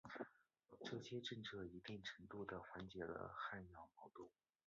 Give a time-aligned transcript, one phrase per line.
[0.83, 4.27] 这些政策一定程度的缓解了汉瑶矛盾。